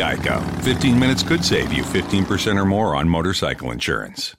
Geico. 0.00 0.40
15 0.62 0.98
minutes 0.98 1.22
could 1.22 1.42
save 1.42 1.70
you 1.72 1.84
15% 1.84 2.58
or 2.58 2.64
more 2.64 2.96
on 2.96 3.06
motorcycle 3.06 3.70
insurance. 3.70 4.34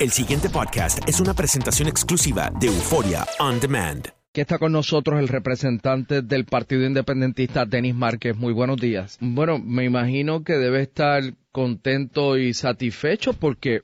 El 0.00 0.10
siguiente 0.10 0.48
podcast 0.48 1.06
es 1.06 1.20
una 1.20 1.34
presentación 1.34 1.86
exclusiva 1.86 2.50
de 2.58 2.66
Euforia 2.66 3.24
On 3.38 3.60
Demand. 3.60 4.08
Que 4.32 4.40
está 4.40 4.58
con 4.58 4.72
nosotros 4.72 5.20
el 5.20 5.28
representante 5.28 6.22
del 6.22 6.44
Partido 6.44 6.86
Independentista, 6.86 7.66
Denis 7.66 7.94
Márquez. 7.94 8.36
Muy 8.36 8.52
buenos 8.52 8.78
días. 8.78 9.18
Bueno, 9.20 9.58
me 9.58 9.84
imagino 9.84 10.42
que 10.42 10.54
debe 10.54 10.82
estar 10.82 11.22
contento 11.52 12.36
y 12.38 12.54
satisfecho 12.54 13.34
porque 13.34 13.82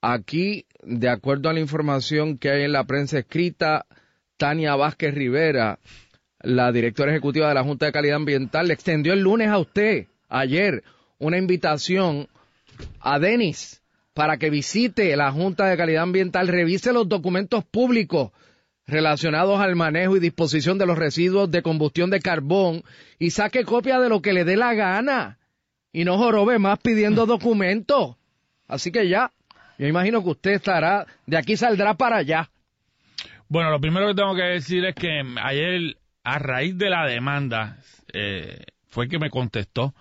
aquí, 0.00 0.66
de 0.82 1.08
acuerdo 1.08 1.50
a 1.50 1.52
la 1.52 1.60
información 1.60 2.38
que 2.38 2.50
hay 2.50 2.62
en 2.62 2.72
la 2.72 2.84
prensa 2.84 3.18
escrita, 3.18 3.86
Tania 4.38 4.74
Vázquez 4.74 5.14
Rivera, 5.14 5.78
la 6.40 6.72
directora 6.72 7.12
ejecutiva 7.12 7.48
de 7.48 7.54
la 7.54 7.62
Junta 7.62 7.86
de 7.86 7.92
Calidad 7.92 8.16
Ambiental, 8.16 8.66
le 8.68 8.74
extendió 8.74 9.12
el 9.12 9.20
lunes 9.20 9.48
a 9.48 9.58
usted, 9.58 10.06
ayer, 10.32 10.82
una 11.18 11.38
invitación 11.38 12.28
a 13.00 13.18
Denis 13.18 13.82
para 14.14 14.38
que 14.38 14.50
visite 14.50 15.14
la 15.16 15.30
Junta 15.30 15.66
de 15.66 15.76
Calidad 15.76 16.02
Ambiental, 16.02 16.48
revise 16.48 16.92
los 16.92 17.08
documentos 17.08 17.64
públicos 17.64 18.32
relacionados 18.86 19.60
al 19.60 19.76
manejo 19.76 20.16
y 20.16 20.20
disposición 20.20 20.78
de 20.78 20.86
los 20.86 20.98
residuos 20.98 21.50
de 21.50 21.62
combustión 21.62 22.10
de 22.10 22.20
carbón 22.20 22.82
y 23.18 23.30
saque 23.30 23.64
copia 23.64 24.00
de 24.00 24.08
lo 24.08 24.20
que 24.20 24.32
le 24.32 24.44
dé 24.44 24.56
la 24.56 24.74
gana 24.74 25.38
y 25.92 26.04
no 26.04 26.18
jorobe 26.18 26.58
más 26.58 26.78
pidiendo 26.80 27.26
documentos. 27.26 28.16
Así 28.66 28.90
que 28.90 29.08
ya, 29.08 29.30
yo 29.78 29.86
imagino 29.86 30.22
que 30.22 30.30
usted 30.30 30.52
estará, 30.52 31.06
de 31.26 31.36
aquí 31.36 31.56
saldrá 31.56 31.94
para 31.94 32.16
allá. 32.16 32.50
Bueno, 33.48 33.70
lo 33.70 33.80
primero 33.80 34.08
que 34.08 34.14
tengo 34.14 34.34
que 34.34 34.42
decir 34.42 34.84
es 34.86 34.94
que 34.94 35.22
ayer, 35.42 35.96
a 36.24 36.38
raíz 36.38 36.76
de 36.78 36.88
la 36.88 37.06
demanda, 37.06 37.76
eh, 38.14 38.64
fue 38.92 39.08
que 39.08 39.18
me 39.18 39.30
contestó. 39.30 39.94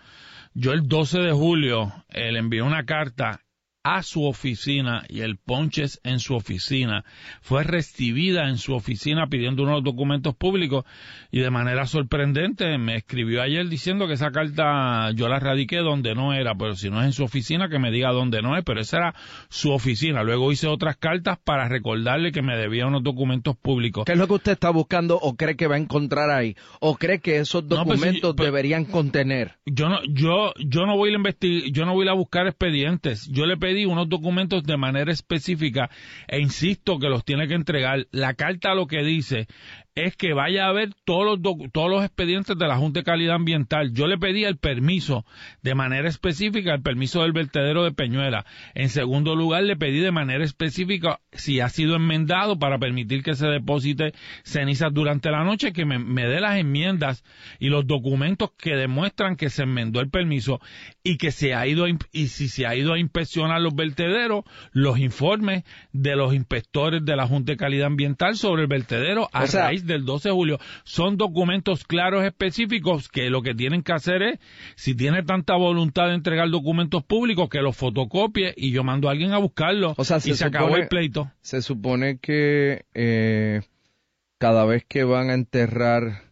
Yo 0.54 0.74
el 0.74 0.88
12 0.88 1.20
de 1.20 1.32
julio 1.32 1.94
eh, 2.10 2.30
le 2.34 2.40
envié 2.40 2.62
una 2.62 2.86
carta 2.86 3.40
a 3.84 4.04
su 4.04 4.26
oficina 4.26 5.04
y 5.10 5.22
el 5.22 5.38
ponches 5.38 6.00
en 6.04 6.20
su 6.20 6.36
oficina 6.36 7.04
fue 7.42 7.64
recibida 7.64 8.48
en 8.48 8.58
su 8.58 8.74
oficina 8.74 9.28
pidiendo 9.28 9.64
unos 9.64 9.84
documentos 9.84 10.36
públicos 10.36 10.86
y 11.32 11.40
de 11.40 11.50
manera 11.50 11.88
sorprendente 11.88 12.78
me 12.78 12.96
escribió 12.96 13.42
ayer 13.42 13.68
diciendo 13.68 14.08
que 14.08 14.14
esa 14.14 14.32
carta 14.32 15.12
yo 15.16 15.28
la 15.28 15.40
radiqué 15.40 15.78
donde 15.78 16.14
no 16.14 16.34
era, 16.34 16.54
pero 16.56 16.76
si 16.76 16.90
no 16.90 17.00
es 17.00 17.08
en 17.08 17.14
su 17.14 17.24
oficina 17.24 17.70
que 17.70 17.80
me 17.80 17.92
diga 17.92 18.12
dónde 18.12 18.42
no 18.42 18.56
es, 18.56 18.64
pero 18.64 18.82
esa 18.82 18.98
era 18.98 19.16
su 19.50 19.72
oficina. 19.72 20.24
Luego 20.24 20.52
hice 20.52 20.68
otras 20.68 20.98
cartas 20.98 21.40
para 21.44 21.68
recordarle 21.68 22.32
que 22.32 22.42
me 22.42 22.58
debía 22.58 22.86
unos 22.86 23.04
documentos 23.04 23.56
públicos. 23.58 24.06
¿Qué 24.06 24.12
es 24.12 24.18
lo 24.18 24.28
que 24.28 24.34
usted 24.34 24.52
está 24.52 24.70
buscando 24.70 25.18
o 25.18 25.36
cree 25.36 25.56
que 25.56 25.68
va 25.68 25.76
a 25.76 25.80
encontrar 25.80 26.30
ahí? 26.30 26.56
¿O 26.80 26.98
cree 26.98 27.20
que 27.20 27.38
esos 27.38 27.68
documentos 27.68 28.32
no, 28.32 28.36
pues, 28.36 28.48
deberían 28.48 28.86
contener? 28.86 29.56
Yo 29.66 29.90
no, 29.90 30.04
yo, 30.08 30.54
yo 30.60 30.86
no 30.86 30.98
voy 30.98 31.12
a 31.12 31.16
investigar, 31.16 31.72
yo 31.72 31.86
no 31.86 31.94
voy 31.94 32.08
a 32.08 32.14
buscar 32.14 32.48
expedientes. 32.48 33.28
Yo 33.32 33.46
le 33.46 33.58
pedí 33.58 33.71
unos 33.86 34.10
documentos 34.10 34.64
de 34.64 34.78
manera 34.78 35.12
específica 35.12 35.90
e 36.28 36.40
insisto 36.40 37.00
que 37.00 37.10
los 37.10 37.24
tiene 37.24 37.48
que 37.48 37.56
entregar. 37.56 38.08
La 38.12 38.34
carta 38.34 38.74
lo 38.76 38.88
que 38.88 39.04
dice 39.04 39.48
es 39.96 40.16
que 40.16 40.34
vaya 40.34 40.68
a 40.68 40.72
ver 40.72 40.94
todos 41.06 41.40
los, 41.40 41.72
todos 41.72 41.90
los 41.90 42.04
expedientes 42.04 42.58
de 42.58 42.68
la 42.68 42.78
Junta 42.78 43.02
de 43.02 43.04
Calidad 43.04 43.36
Ambiental. 43.36 43.94
Yo 43.94 44.08
le 44.08 44.18
pedí 44.18 44.46
el 44.46 44.58
permiso 44.58 45.26
de 45.62 45.76
manera 45.76 46.08
específica, 46.08 46.74
el 46.74 46.82
permiso 46.82 47.22
del 47.22 47.34
vertedero 47.34 47.84
de 47.84 47.92
Peñuela. 47.92 48.46
En 48.74 48.90
segundo 48.90 49.36
lugar, 49.36 49.64
le 49.64 49.76
pedí 49.76 50.00
de 50.00 50.12
manera 50.12 50.44
específica 50.44 51.20
si 51.34 51.60
ha 51.60 51.70
sido 51.70 51.96
enmendado 51.96 52.58
para 52.58 52.80
permitir 52.80 53.22
que 53.22 53.36
se 53.36 53.48
deposite 53.48 54.14
cenizas 54.44 54.94
durante 54.94 55.30
la 55.30 55.44
noche, 55.44 55.74
que 55.74 55.86
me, 55.86 56.00
me 56.00 56.26
dé 56.26 56.40
las 56.40 56.58
enmiendas 56.58 57.24
y 57.60 57.68
los 57.68 57.86
documentos 57.86 58.52
que 58.58 58.76
demuestran 58.76 59.36
que 59.36 59.50
se 59.50 59.64
enmendó 59.64 60.00
el 60.00 60.10
permiso 60.10 60.62
y 61.04 61.18
que 61.18 61.32
se 61.32 61.54
ha 61.54 61.68
ido 61.68 61.86
a, 61.86 61.90
y 62.12 62.28
si 62.28 62.48
se 62.48 62.66
ha 62.66 62.76
ido 62.76 62.94
a 62.94 63.00
inspeccionar 63.00 63.62
los 63.62 63.76
vertederos, 63.76 64.46
los 64.72 65.00
informes 65.00 65.64
de 65.92 66.16
los 66.16 66.34
inspectores 66.34 67.04
de 67.04 67.16
la 67.16 67.28
Junta 67.28 67.52
de 67.52 67.58
Calidad 67.58 67.88
Ambiental 67.88 68.36
sobre 68.38 68.64
el 68.64 68.68
vertedero 68.68 69.30
a 69.34 69.44
O 69.44 69.48
sea, 69.48 69.66
raíz 69.66 69.81
del 69.86 70.06
12 70.06 70.30
de 70.30 70.36
julio. 70.36 70.60
Son 70.84 71.18
documentos 71.18 71.84
claros 71.86 72.24
específicos 72.24 73.10
que 73.10 73.30
lo 73.30 73.42
que 73.42 73.54
tienen 73.54 73.84
que 73.84 73.94
hacer 73.94 74.22
es, 74.22 74.40
si 74.76 74.96
tiene 74.96 75.24
tanta 75.24 75.56
voluntad 75.56 76.08
de 76.08 76.16
entregar 76.16 76.50
documentos 76.50 77.04
públicos, 77.04 77.50
que 77.50 77.62
los 77.62 77.76
fotocopie 77.76 78.54
y 78.56 78.72
yo 78.72 78.84
mando 78.84 79.08
a 79.08 79.12
alguien 79.12 79.34
a 79.34 79.38
buscarlos 79.38 79.94
O 79.98 80.04
sea, 80.04 80.18
y 80.18 80.34
se, 80.34 80.46
acabó 80.46 80.76
el 80.76 80.88
pleito. 80.88 81.32
Se 81.42 81.62
supone 81.62 82.18
que 82.20 82.86
eh, 82.94 83.62
cada 84.38 84.66
vez 84.66 84.86
que 84.88 85.04
van 85.04 85.30
a 85.30 85.34
enterrar 85.34 86.32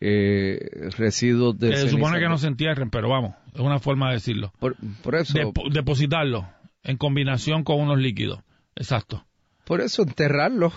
eh, 0.00 0.90
residuos 0.96 1.58
de 1.58 1.76
Se 1.76 1.88
supone 1.88 2.18
que 2.18 2.28
no 2.28 2.38
se 2.38 2.48
entierren, 2.48 2.90
pero 2.90 3.08
vamos, 3.08 3.34
es 3.54 3.60
una 3.60 3.78
forma 3.78 4.08
de 4.08 4.14
decirlo. 4.14 4.52
Por, 4.58 4.76
por 5.02 5.14
eso, 5.14 5.38
Depo- 5.38 5.72
depositarlo 5.72 6.48
en 6.82 6.96
combinación 6.96 7.64
con 7.64 7.80
unos 7.80 7.98
líquidos. 7.98 8.40
Exacto. 8.76 9.24
Por 9.66 9.80
eso 9.80 10.02
enterrarlo, 10.02 10.72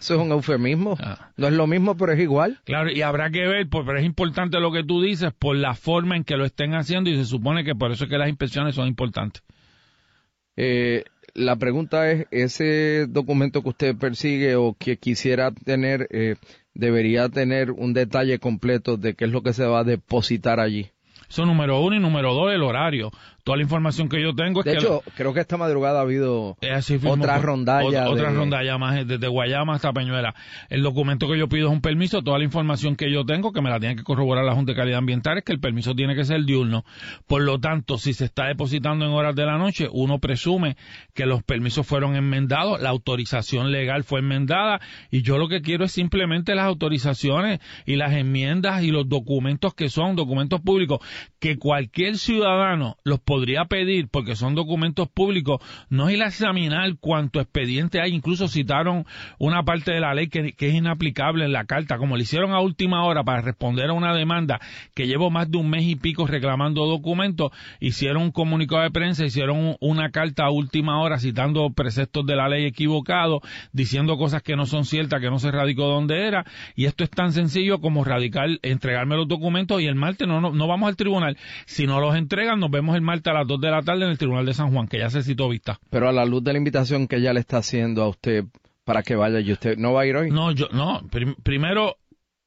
eso 0.00 0.14
es 0.16 0.20
un 0.20 0.32
eufemismo. 0.32 0.98
No 1.36 1.46
es 1.46 1.52
lo 1.52 1.68
mismo, 1.68 1.96
pero 1.96 2.10
es 2.10 2.18
igual. 2.18 2.58
Claro, 2.64 2.90
y 2.90 3.00
habrá 3.02 3.30
que 3.30 3.46
ver, 3.46 3.68
pues, 3.68 3.84
pero 3.86 4.00
es 4.00 4.04
importante 4.04 4.58
lo 4.58 4.72
que 4.72 4.82
tú 4.82 5.00
dices 5.00 5.32
por 5.32 5.54
la 5.54 5.74
forma 5.74 6.16
en 6.16 6.24
que 6.24 6.36
lo 6.36 6.44
estén 6.44 6.74
haciendo 6.74 7.08
y 7.08 7.16
se 7.16 7.24
supone 7.24 7.62
que 7.62 7.76
por 7.76 7.92
eso 7.92 8.02
es 8.02 8.10
que 8.10 8.18
las 8.18 8.28
inspecciones 8.28 8.74
son 8.74 8.88
importantes. 8.88 9.44
Eh, 10.56 11.04
la 11.34 11.54
pregunta 11.54 12.10
es, 12.10 12.26
¿ese 12.32 13.06
documento 13.06 13.62
que 13.62 13.68
usted 13.68 13.96
persigue 13.96 14.56
o 14.56 14.74
que 14.76 14.96
quisiera 14.96 15.52
tener, 15.52 16.08
eh, 16.10 16.34
debería 16.74 17.28
tener 17.28 17.70
un 17.70 17.92
detalle 17.92 18.40
completo 18.40 18.96
de 18.96 19.14
qué 19.14 19.26
es 19.26 19.30
lo 19.30 19.44
que 19.44 19.52
se 19.52 19.66
va 19.66 19.78
a 19.78 19.84
depositar 19.84 20.58
allí? 20.58 20.90
Eso 21.28 21.46
número 21.46 21.80
uno 21.80 21.94
y 21.94 22.00
número 22.00 22.34
dos, 22.34 22.52
el 22.52 22.62
horario 22.62 23.12
toda 23.44 23.56
la 23.56 23.64
información 23.64 24.08
que 24.08 24.22
yo 24.22 24.34
tengo 24.34 24.60
es 24.60 24.66
de 24.66 24.72
que... 24.72 24.78
hecho, 24.78 25.02
creo 25.16 25.34
que 25.34 25.40
esta 25.40 25.56
madrugada 25.56 25.98
ha 25.98 26.02
habido 26.02 26.56
otra 27.06 27.38
rondalla. 27.38 28.08
Otra, 28.08 28.30
rondalla 28.30 28.78
más, 28.78 29.06
desde 29.06 29.26
Guayama 29.26 29.74
hasta 29.74 29.92
Peñuela. 29.92 30.34
El 30.68 30.82
documento 30.82 31.28
que 31.28 31.38
yo 31.38 31.48
pido 31.48 31.68
es 31.68 31.72
un 31.72 31.80
permiso, 31.80 32.22
toda 32.22 32.38
la 32.38 32.44
información 32.44 32.94
que 32.94 33.10
yo 33.10 33.24
tengo, 33.24 33.52
que 33.52 33.60
me 33.60 33.70
la 33.70 33.80
tiene 33.80 33.96
que 33.96 34.04
corroborar 34.04 34.44
la 34.44 34.54
Junta 34.54 34.72
de 34.72 34.76
Calidad 34.76 34.98
Ambiental, 34.98 35.38
es 35.38 35.44
que 35.44 35.52
el 35.52 35.60
permiso 35.60 35.94
tiene 35.94 36.14
que 36.14 36.24
ser 36.24 36.44
diurno. 36.44 36.84
Por 37.26 37.42
lo 37.42 37.58
tanto, 37.58 37.98
si 37.98 38.12
se 38.12 38.26
está 38.26 38.46
depositando 38.46 39.04
en 39.04 39.12
horas 39.12 39.34
de 39.34 39.44
la 39.44 39.58
noche, 39.58 39.88
uno 39.90 40.18
presume 40.18 40.76
que 41.14 41.26
los 41.26 41.42
permisos 41.42 41.86
fueron 41.86 42.14
enmendados, 42.14 42.80
la 42.80 42.90
autorización 42.90 43.72
legal 43.72 44.04
fue 44.04 44.20
enmendada, 44.20 44.80
y 45.10 45.22
yo 45.22 45.38
lo 45.38 45.48
que 45.48 45.62
quiero 45.62 45.84
es 45.84 45.92
simplemente 45.92 46.54
las 46.54 46.66
autorizaciones 46.66 47.60
y 47.86 47.96
las 47.96 48.12
enmiendas 48.12 48.82
y 48.82 48.90
los 48.90 49.08
documentos 49.08 49.74
que 49.74 49.88
son 49.88 50.14
documentos 50.14 50.60
públicos, 50.60 51.00
que 51.40 51.58
cualquier 51.58 52.18
ciudadano 52.18 52.96
los 53.02 53.20
podría 53.32 53.64
pedir, 53.64 54.08
porque 54.10 54.36
son 54.36 54.54
documentos 54.54 55.08
públicos, 55.08 55.58
no 55.88 56.10
es 56.10 56.16
ir 56.16 56.22
a 56.22 56.26
examinar 56.26 56.96
cuánto 57.00 57.40
expediente 57.40 57.98
hay, 57.98 58.12
incluso 58.12 58.46
citaron 58.46 59.06
una 59.38 59.62
parte 59.62 59.90
de 59.90 60.00
la 60.00 60.12
ley 60.12 60.28
que, 60.28 60.54
es 60.54 60.74
inaplicable 60.74 61.46
en 61.46 61.52
la 61.52 61.64
carta, 61.64 61.96
como 61.96 62.18
le 62.18 62.24
hicieron 62.24 62.52
a 62.52 62.60
última 62.60 63.06
hora 63.06 63.24
para 63.24 63.40
responder 63.40 63.88
a 63.88 63.94
una 63.94 64.14
demanda 64.14 64.60
que 64.94 65.06
llevo 65.06 65.30
más 65.30 65.50
de 65.50 65.56
un 65.56 65.70
mes 65.70 65.84
y 65.84 65.96
pico 65.96 66.26
reclamando 66.26 66.84
documentos, 66.84 67.52
hicieron 67.80 68.24
un 68.24 68.32
comunicado 68.32 68.82
de 68.82 68.90
prensa, 68.90 69.24
hicieron 69.24 69.76
una 69.80 70.10
carta 70.10 70.44
a 70.44 70.50
última 70.50 71.00
hora 71.00 71.18
citando 71.18 71.70
preceptos 71.70 72.26
de 72.26 72.36
la 72.36 72.50
ley 72.50 72.66
equivocados, 72.66 73.40
diciendo 73.72 74.18
cosas 74.18 74.42
que 74.42 74.56
no 74.56 74.66
son 74.66 74.84
ciertas, 74.84 75.22
que 75.22 75.30
no 75.30 75.38
se 75.38 75.50
radicó 75.50 75.86
donde 75.86 76.26
era, 76.26 76.44
y 76.76 76.84
esto 76.84 77.02
es 77.02 77.08
tan 77.08 77.32
sencillo 77.32 77.80
como 77.80 78.04
radicar, 78.04 78.50
entregarme 78.60 79.16
los 79.16 79.26
documentos 79.26 79.80
y 79.80 79.86
el 79.86 79.94
martes 79.94 80.28
no, 80.28 80.42
no, 80.42 80.52
no 80.52 80.66
vamos 80.66 80.86
al 80.90 80.96
tribunal, 80.96 81.38
si 81.64 81.86
no 81.86 81.98
los 81.98 82.14
entregan 82.14 82.60
nos 82.60 82.70
vemos 82.70 82.94
el 82.94 83.00
martes 83.00 83.21
a 83.30 83.34
las 83.34 83.46
2 83.46 83.60
de 83.60 83.70
la 83.70 83.82
tarde 83.82 84.04
en 84.04 84.10
el 84.10 84.18
Tribunal 84.18 84.46
de 84.46 84.54
San 84.54 84.72
Juan, 84.72 84.88
que 84.88 84.98
ya 84.98 85.10
se 85.10 85.22
citó 85.22 85.48
vista. 85.48 85.78
Pero 85.90 86.08
a 86.08 86.12
la 86.12 86.24
luz 86.24 86.42
de 86.44 86.52
la 86.52 86.58
invitación 86.58 87.06
que 87.06 87.16
ella 87.16 87.32
le 87.32 87.40
está 87.40 87.58
haciendo 87.58 88.02
a 88.02 88.08
usted 88.08 88.44
para 88.84 89.02
que 89.02 89.14
vaya, 89.14 89.40
¿y 89.40 89.52
usted 89.52 89.76
no 89.78 89.92
va 89.92 90.02
a 90.02 90.06
ir 90.06 90.16
hoy? 90.16 90.30
No, 90.30 90.50
yo, 90.52 90.68
no. 90.72 91.02
primero, 91.42 91.96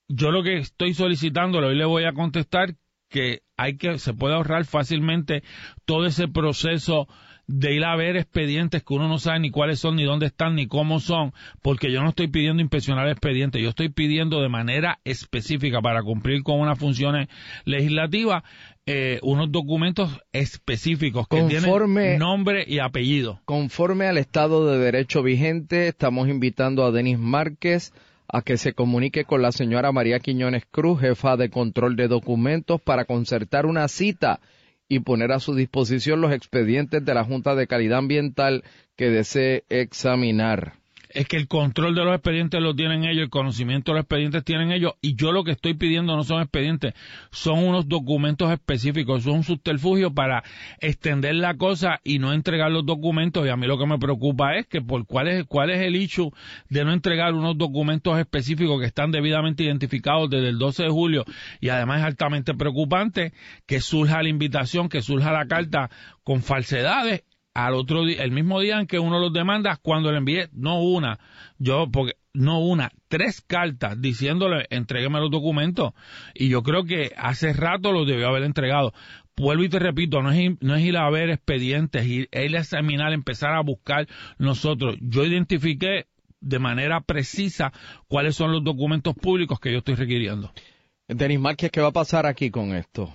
yo 0.08 0.32
lo 0.32 0.44
que 0.44 0.58
estoy 0.58 0.94
solicitando, 0.94 1.60
hoy 1.60 1.76
le 1.76 1.86
voy 1.86 2.06
a 2.06 2.14
contestar 2.14 2.76
que 3.10 3.42
hay 3.58 3.78
que, 3.78 3.98
se 3.98 4.14
puede 4.14 4.36
ahorrar 4.36 4.66
fácilmente 4.66 5.44
todo 5.86 6.06
ese 6.06 6.28
proceso 6.28 7.08
de 7.48 7.74
ir 7.74 7.84
a 7.84 7.96
ver 7.96 8.18
expedientes 8.18 8.84
que 8.84 8.94
uno 8.94 9.08
no 9.08 9.20
sabe 9.20 9.40
ni 9.40 9.52
cuáles 9.52 9.80
son, 9.80 9.96
ni 9.96 10.04
dónde 10.04 10.26
están, 10.26 10.56
ni 10.56 10.68
cómo 10.68 11.00
son, 11.00 11.34
porque 11.62 11.92
yo 11.92 12.02
no 12.02 12.10
estoy 12.10 12.28
pidiendo 12.28 12.62
inspeccionar 12.62 13.08
expedientes, 13.08 13.62
yo 13.62 13.70
estoy 13.70 13.90
pidiendo 13.90 14.42
de 14.42 14.50
manera 14.50 15.00
específica 15.04 15.82
para 15.82 16.02
cumplir 16.02 16.44
con 16.44 16.60
unas 16.60 16.80
funciones 16.80 17.28
legislativas 17.66 18.44
eh, 18.88 19.20
unos 19.24 19.52
documentos 19.52 20.12
específicos 20.32 21.28
que 21.28 21.42
tienen 21.44 22.20
nombre 22.20 22.64
y 22.68 22.78
apellido. 22.78 23.40
Conforme 23.46 24.06
al 24.06 24.20
Estado 24.20 24.68
de 24.68 24.78
Derecho 24.78 25.24
vigente, 25.24 25.88
estamos 25.88 26.30
invitando 26.30 26.86
a 26.86 26.92
Denis 26.92 27.18
Márquez 27.18 27.94
a 28.28 28.44
que 28.44 28.58
se 28.58 28.74
comunique 28.74 29.26
con 29.26 29.42
la 29.42 29.52
señora 29.52 29.92
María 29.92 30.20
Quiñones 30.20 30.66
Cruz, 30.70 31.02
jefa 31.02 31.36
de 31.36 31.50
control 31.50 31.96
de 31.96 32.08
documentos, 32.08 32.80
para 32.80 33.06
concertar 33.06 33.66
una 33.66 33.88
cita 33.88 34.40
y 34.88 35.00
poner 35.00 35.32
a 35.32 35.40
su 35.40 35.56
disposición 35.56 36.22
los 36.22 36.32
expedientes 36.32 37.04
de 37.04 37.14
la 37.14 37.24
Junta 37.24 37.56
de 37.56 37.68
Calidad 37.68 38.00
Ambiental 38.00 38.64
que 38.96 39.10
desee 39.10 39.64
examinar 39.70 40.74
es 41.16 41.28
que 41.28 41.38
el 41.38 41.48
control 41.48 41.96
de 41.96 42.04
los 42.04 42.14
expedientes 42.14 42.62
lo 42.62 42.76
tienen 42.76 43.06
ellos, 43.06 43.24
el 43.24 43.30
conocimiento 43.30 43.92
de 43.92 43.96
los 43.96 44.04
expedientes 44.04 44.44
tienen 44.44 44.72
ellos, 44.72 44.94
y 45.02 45.16
yo 45.16 45.32
lo 45.32 45.44
que 45.44 45.52
estoy 45.52 45.74
pidiendo 45.74 46.16
no 46.16 46.24
son 46.24 46.42
expedientes, 46.42 46.94
son 47.32 47.60
unos 47.60 47.88
documentos 47.88 48.52
específicos, 48.52 49.24
son 49.24 49.36
un 49.36 49.44
subterfugio 49.44 50.14
para 50.14 50.44
extender 50.82 51.36
la 51.36 51.56
cosa 51.56 52.02
y 52.04 52.20
no 52.20 52.34
entregar 52.34 52.70
los 52.70 52.86
documentos, 52.86 53.46
y 53.46 53.50
a 53.50 53.56
mí 53.56 53.66
lo 53.66 53.78
que 53.78 53.88
me 53.88 53.98
preocupa 53.98 54.56
es 54.56 54.68
que 54.68 54.82
por 54.82 55.06
cuál 55.06 55.30
es, 55.30 55.46
cuál 55.46 55.70
es 55.70 55.82
el 55.82 55.96
hecho 55.96 56.32
de 56.70 56.84
no 56.84 56.92
entregar 56.92 57.34
unos 57.34 57.58
documentos 57.58 58.20
específicos 58.20 58.80
que 58.82 58.88
están 58.88 59.12
debidamente 59.12 59.64
identificados 59.64 60.30
desde 60.30 60.50
el 60.50 60.60
12 60.60 60.84
de 60.84 60.90
julio, 60.90 61.26
y 61.62 61.70
además 61.70 62.00
es 62.00 62.06
altamente 62.08 62.54
preocupante 62.54 63.32
que 63.66 63.80
surja 63.80 64.22
la 64.22 64.30
invitación, 64.30 64.90
que 64.90 65.02
surja 65.02 65.32
la 65.32 65.48
carta 65.48 65.90
con 66.24 66.42
falsedades 66.42 67.24
al 67.56 67.74
otro 67.74 68.06
día, 68.06 68.22
el 68.22 68.32
mismo 68.32 68.60
día 68.60 68.80
en 68.80 68.86
que 68.86 69.00
uno 69.00 69.18
los 69.18 69.34
demanda, 69.34 69.80
cuando 69.82 70.12
le 70.12 70.18
envié, 70.18 70.50
no 70.52 70.84
una, 70.84 71.18
yo, 71.58 71.88
porque, 71.90 72.14
no 72.34 72.60
una, 72.60 72.92
tres 73.08 73.42
cartas 73.42 74.00
diciéndole, 74.00 74.66
entrégueme 74.70 75.22
los 75.22 75.32
documentos. 75.32 75.94
Y 76.34 76.50
yo 76.50 76.64
creo 76.64 76.84
que 76.84 77.14
hace 77.18 77.54
rato 77.54 77.94
los 77.94 78.06
debió 78.06 78.28
haber 78.28 78.44
entregado. 78.44 78.94
Vuelvo 79.38 79.64
y 79.64 79.70
te 79.70 79.80
repito, 79.80 80.22
no 80.22 80.32
es, 80.32 80.52
no 80.60 80.76
es 80.76 80.84
ir 80.84 80.98
a 80.98 81.10
ver 81.10 81.30
expedientes, 81.30 82.06
ir, 82.06 82.30
ir 82.32 82.58
a 82.58 82.60
examinar, 82.60 83.14
empezar 83.14 83.54
a 83.54 83.62
buscar 83.62 84.06
nosotros. 84.38 84.98
Yo 85.00 85.24
identifiqué 85.24 86.08
de 86.42 86.60
manera 86.60 87.00
precisa 87.02 87.72
cuáles 88.08 88.36
son 88.36 88.52
los 88.52 88.64
documentos 88.66 89.16
públicos 89.16 89.62
que 89.62 89.72
yo 89.72 89.78
estoy 89.78 89.96
requiriendo. 89.96 90.52
Denis 91.08 91.40
Márquez, 91.40 91.72
¿qué 91.72 91.80
va 91.80 91.88
a 91.88 91.94
pasar 91.94 92.26
aquí 92.26 92.50
con 92.50 92.76
esto? 92.76 93.14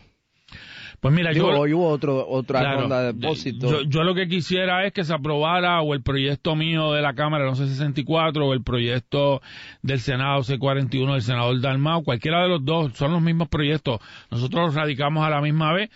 Pues 1.01 1.15
mira, 1.15 1.33
yo, 1.33 1.47
hoy 1.47 1.73
hubo 1.73 1.89
otro, 1.89 2.29
otra 2.29 2.75
ronda 2.75 3.01
de 3.01 3.13
depósito. 3.15 3.85
Yo, 3.85 4.03
lo 4.03 4.15
que 4.15 4.29
quisiera 4.29 4.85
es 4.85 4.93
que 4.93 5.03
se 5.03 5.15
aprobara 5.15 5.81
o 5.81 5.95
el 5.95 6.03
proyecto 6.03 6.55
mío 6.57 6.93
de 6.93 7.01
la 7.01 7.15
Cámara 7.15 7.47
1164 7.47 8.47
o 8.47 8.53
el 8.53 8.63
proyecto 8.63 9.41
del 9.81 10.01
Senado 10.01 10.43
C41 10.43 11.13
del 11.13 11.23
senador 11.23 11.59
Dalmau, 11.59 12.03
cualquiera 12.05 12.43
de 12.43 12.51
los 12.51 12.67
dos, 12.67 12.93
son 12.99 13.13
los 13.13 13.23
mismos 13.23 13.49
proyectos. 13.49 13.99
Nosotros 14.31 14.67
los 14.67 14.75
radicamos 14.75 15.25
a 15.25 15.31
la 15.31 15.41
misma 15.41 15.73
vez, 15.73 15.89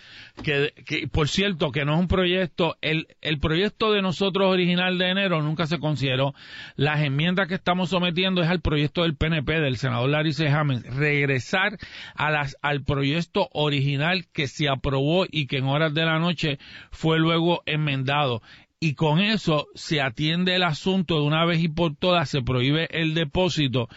que, 0.43 0.73
que 0.87 1.07
por 1.07 1.27
cierto, 1.27 1.71
que 1.71 1.85
no 1.85 1.93
es 1.93 1.99
un 1.99 2.07
proyecto, 2.07 2.75
el, 2.81 3.07
el 3.21 3.39
proyecto 3.39 3.91
de 3.91 4.01
nosotros 4.01 4.51
original 4.51 4.97
de 4.97 5.11
enero 5.11 5.43
nunca 5.43 5.67
se 5.67 5.77
consideró. 5.77 6.33
Las 6.77 7.01
enmiendas 7.01 7.47
que 7.47 7.53
estamos 7.53 7.89
sometiendo 7.89 8.41
es 8.41 8.49
al 8.49 8.61
proyecto 8.61 9.03
del 9.03 9.15
PNP, 9.15 9.59
del 9.59 9.77
senador 9.77 10.09
Larry 10.09 10.33
C. 10.33 10.49
regresar 10.97 11.77
a 12.15 12.31
las, 12.31 12.57
al 12.63 12.83
proyecto 12.83 13.49
original 13.51 14.25
que 14.33 14.47
se 14.47 14.67
aprobó 14.67 14.94
y 15.31 15.47
que 15.47 15.57
en 15.57 15.65
horas 15.65 15.93
de 15.93 16.05
la 16.05 16.19
noche 16.19 16.59
fue 16.91 17.19
luego 17.19 17.63
enmendado. 17.65 18.41
Y 18.79 18.93
con 18.93 19.19
eso 19.19 19.67
se 19.73 20.01
atiende 20.01 20.55
el 20.55 20.63
asunto 20.63 21.15
de 21.15 21.21
una 21.21 21.45
vez 21.45 21.63
y 21.63 21.69
por 21.69 21.95
todas, 21.95 22.29
se 22.29 22.41
prohíbe 22.41 22.87
el 22.91 23.13
depósito 23.13 23.87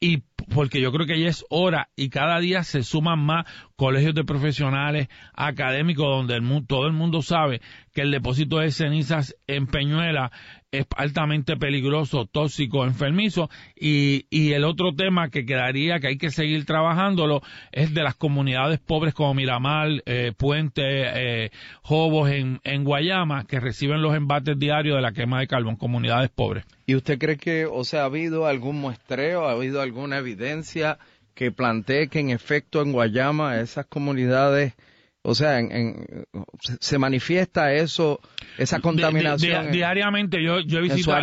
y 0.00 0.22
porque 0.54 0.80
yo 0.80 0.90
creo 0.92 1.06
que 1.06 1.20
ya 1.20 1.28
es 1.28 1.44
hora 1.50 1.90
y 1.94 2.08
cada 2.08 2.40
día 2.40 2.64
se 2.64 2.82
suman 2.82 3.18
más 3.18 3.44
colegios 3.76 4.14
de 4.14 4.24
profesionales 4.24 5.08
académicos 5.34 6.06
donde 6.06 6.36
el, 6.36 6.66
todo 6.66 6.86
el 6.86 6.94
mundo 6.94 7.20
sabe 7.20 7.60
que 7.92 8.00
el 8.00 8.10
depósito 8.10 8.58
de 8.58 8.70
cenizas 8.70 9.36
en 9.46 9.66
Peñuela 9.66 10.32
es 10.72 10.86
altamente 10.96 11.56
peligroso, 11.56 12.26
tóxico, 12.26 12.84
enfermizo. 12.84 13.50
Y, 13.74 14.26
y 14.30 14.52
el 14.52 14.64
otro 14.64 14.94
tema 14.94 15.30
que 15.30 15.44
quedaría, 15.44 15.98
que 15.98 16.08
hay 16.08 16.18
que 16.18 16.30
seguir 16.30 16.64
trabajándolo, 16.64 17.42
es 17.72 17.92
de 17.92 18.02
las 18.02 18.14
comunidades 18.14 18.78
pobres 18.78 19.14
como 19.14 19.34
Miramar, 19.34 19.88
eh, 20.06 20.32
Puente, 20.36 20.82
eh, 20.84 21.50
Jobos 21.82 22.30
en, 22.30 22.60
en 22.64 22.84
Guayama, 22.84 23.46
que 23.46 23.58
reciben 23.58 24.02
los 24.02 24.14
embates 24.14 24.58
diarios 24.58 24.96
de 24.96 25.02
la 25.02 25.12
quema 25.12 25.40
de 25.40 25.48
carbón, 25.48 25.76
comunidades 25.76 26.30
pobres. 26.30 26.64
¿Y 26.86 26.94
usted 26.94 27.18
cree 27.18 27.36
que, 27.36 27.66
o 27.66 27.84
sea, 27.84 28.02
ha 28.02 28.06
habido 28.06 28.46
algún 28.46 28.80
muestreo, 28.80 29.46
ha 29.46 29.52
habido 29.52 29.80
alguna 29.80 30.18
evidencia 30.18 30.98
que 31.34 31.50
plantee 31.50 32.08
que 32.08 32.20
en 32.20 32.30
efecto 32.30 32.82
en 32.82 32.92
Guayama 32.92 33.60
esas 33.60 33.86
comunidades 33.86 34.74
o 35.22 35.34
sea, 35.34 35.58
en, 35.58 36.24
se 36.80 36.98
manifiesta 36.98 37.74
eso, 37.74 38.20
esa 38.56 38.80
contaminación. 38.80 39.70
diariamente 39.70 40.42
yo, 40.42 40.60
yo, 40.60 40.78
he 40.78 40.82
visitado, 40.82 41.22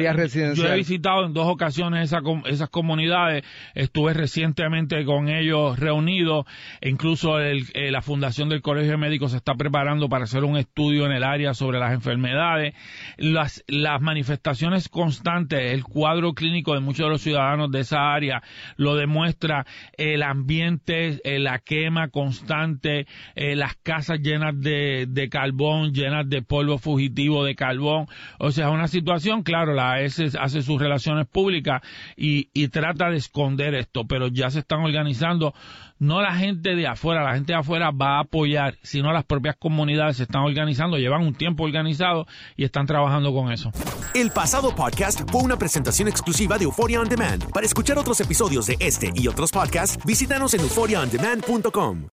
yo 0.54 0.68
he 0.68 0.76
visitado 0.76 1.26
en 1.26 1.34
dos 1.34 1.48
ocasiones 1.48 2.14
esas 2.46 2.70
comunidades, 2.70 3.44
estuve 3.74 4.14
recientemente 4.14 5.04
con 5.04 5.30
ellos 5.30 5.80
reunidos, 5.80 6.46
e 6.80 6.90
incluso 6.90 7.40
el, 7.40 7.66
eh, 7.74 7.90
la 7.90 8.04
Fundación 8.04 8.50
del 8.50 8.62
Colegio 8.62 8.92
de 8.92 8.98
Médicos 8.98 9.32
se 9.32 9.38
está 9.38 9.56
preparando 9.56 10.10
para 10.10 10.26
hacer 10.26 10.44
un 10.44 10.58
estudio 10.58 11.08
en 11.08 11.14
el 11.14 11.24
área 11.24 11.56
sobre 11.56 11.80
las 11.80 11.92
enfermedades. 11.92 12.76
Las, 13.18 13.64
las 13.68 14.00
manifestaciones 14.00 14.90
constantes, 14.90 15.72
el 15.72 15.84
cuadro 15.84 16.34
clínico 16.34 16.76
de 16.76 16.82
muchos 16.82 17.08
de 17.08 17.10
los 17.10 17.22
ciudadanos 17.22 17.72
de 17.72 17.80
esa 17.80 18.14
área 18.14 18.44
lo 18.76 18.96
demuestra 18.96 19.66
el 19.98 20.22
ambiente, 20.22 21.20
eh, 21.24 21.40
la 21.40 21.58
quema 21.58 22.10
constante, 22.10 23.08
eh, 23.36 23.56
las 23.56 23.76
casas 23.88 24.20
llenas 24.20 24.60
de, 24.60 25.06
de 25.08 25.30
carbón, 25.30 25.94
llenas 25.94 26.30
de 26.30 26.42
polvo 26.42 26.78
fugitivo 26.78 27.46
de 27.46 27.56
carbón. 27.56 28.08
O 28.38 28.52
sea, 28.52 28.70
una 28.70 28.90
situación, 28.90 29.44
claro, 29.44 29.74
la 29.74 29.94
AES 29.94 30.36
hace 30.38 30.62
sus 30.62 30.78
relaciones 30.78 31.26
públicas 31.26 31.82
y, 32.18 32.50
y 32.54 32.68
trata 32.68 33.10
de 33.10 33.16
esconder 33.16 33.76
esto, 33.76 34.06
pero 34.06 34.28
ya 34.28 34.50
se 34.50 34.60
están 34.60 34.82
organizando 34.82 35.54
no 36.00 36.22
la 36.22 36.36
gente 36.36 36.76
de 36.76 36.86
afuera, 36.86 37.24
la 37.24 37.34
gente 37.34 37.54
de 37.54 37.60
afuera 37.60 37.92
va 37.92 38.18
a 38.18 38.24
apoyar, 38.24 38.76
sino 38.84 39.14
las 39.14 39.24
propias 39.24 39.56
comunidades 39.56 40.18
se 40.18 40.24
están 40.24 40.42
organizando, 40.42 40.98
llevan 40.98 41.22
un 41.22 41.34
tiempo 41.34 41.64
organizado 41.64 42.28
y 42.58 42.66
están 42.66 42.88
trabajando 42.88 43.34
con 43.34 43.54
eso. 43.54 43.72
El 44.14 44.32
pasado 44.32 44.76
podcast 44.76 45.22
fue 45.32 45.44
una 45.44 45.58
presentación 45.58 46.10
exclusiva 46.10 46.58
de 46.58 46.66
Euphoria 46.66 47.00
On 47.00 47.08
Demand. 47.08 47.50
Para 47.54 47.66
escuchar 47.66 47.98
otros 47.98 48.20
episodios 48.20 48.68
de 48.68 48.76
este 48.82 49.12
y 49.16 49.30
otros 49.30 49.50
podcasts, 49.50 49.98
visítanos 50.06 50.54
en 50.54 50.60
euphoriaondemand.com. 50.60 52.17